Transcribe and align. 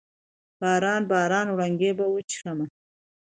باران، 0.59 1.01
باران 1.11 1.47
وړانګې 1.49 1.91
به 1.97 2.05
وچیښمه 2.09 2.65